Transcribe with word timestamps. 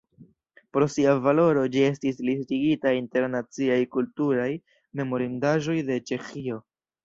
Pro 0.77 0.85
sia 0.93 1.11
valoro 1.27 1.65
ĝi 1.75 1.83
estas 1.89 2.23
listigita 2.31 2.95
inter 3.01 3.29
Naciaj 3.35 3.79
kulturaj 3.99 4.51
memorindaĵoj 5.03 5.81
de 5.93 6.03
Ĉeĥio. 6.11 6.61